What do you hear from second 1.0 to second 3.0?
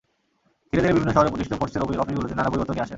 শহরে প্রতিষ্ঠিত ফোর্বসের অফিসগুলোতে নানা পরিবর্তন নিয়ে আসেন।